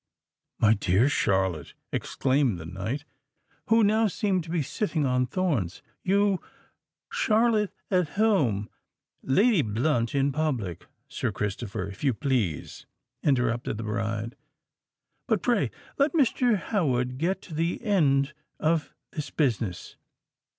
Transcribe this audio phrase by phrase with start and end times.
[0.57, 3.05] "My dear Charlotte," exclaimed the knight,
[3.67, 6.39] who now seemed to be sitting on thorns, "you——"
[7.11, 12.87] "Charlotte at home—Lady Blunt in public, Sir Christopher—if you please,"
[13.21, 14.35] interrupted the bride.
[15.27, 15.69] "But pray
[15.99, 16.57] let Mr.
[16.57, 19.97] Howard get to the end of this business."